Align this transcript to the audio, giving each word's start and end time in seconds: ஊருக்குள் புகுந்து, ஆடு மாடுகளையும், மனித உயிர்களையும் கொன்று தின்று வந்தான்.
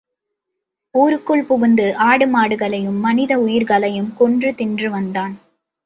ஊருக்குள் 0.95 1.43
புகுந்து, 1.43 1.85
ஆடு 1.97 2.27
மாடுகளையும், 2.27 2.99
மனித 2.99 3.39
உயிர்களையும் 3.39 4.13
கொன்று 4.17 4.55
தின்று 4.55 4.89
வந்தான். 4.91 5.35